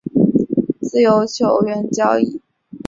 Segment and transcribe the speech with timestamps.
[0.81, 2.41] 自由球员交易